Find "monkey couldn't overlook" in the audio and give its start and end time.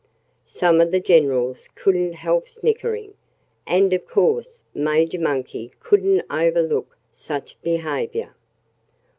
5.19-6.97